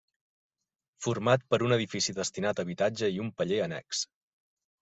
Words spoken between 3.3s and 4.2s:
paller annex.